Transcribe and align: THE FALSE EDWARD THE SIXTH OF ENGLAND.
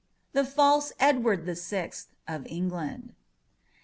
THE 0.33 0.43
FALSE 0.43 0.93
EDWARD 0.99 1.45
THE 1.45 1.55
SIXTH 1.55 2.07
OF 2.27 2.47
ENGLAND. 2.47 3.13